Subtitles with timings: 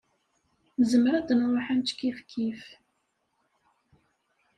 [0.79, 2.63] Nezmer ad nṛuḥ ad nečč kifkif.